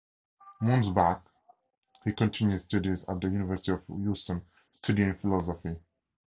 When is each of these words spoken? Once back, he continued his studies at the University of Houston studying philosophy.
Once 0.61 0.89
back, 0.89 1.21
he 2.03 2.11
continued 2.11 2.53
his 2.53 2.63
studies 2.63 3.05
at 3.07 3.21
the 3.21 3.27
University 3.29 3.71
of 3.71 3.85
Houston 3.85 4.41
studying 4.71 5.13
philosophy. 5.13 5.75